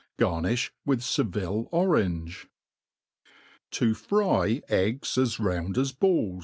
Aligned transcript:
Garoiih 0.17 0.71
with 0.83 1.03
Seville 1.03 1.67
orange; 1.71 2.47
To 3.69 3.93
fry 3.93 4.63
Eggs 4.67 5.15
as 5.15 5.39
round 5.39 5.77
as 5.77 5.91
Balb. 5.93 6.39